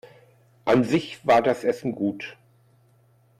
An 0.65 0.83
sich 0.83 1.27
war 1.27 1.43
das 1.43 1.63
Essen 1.63 1.91
gut. 1.93 2.35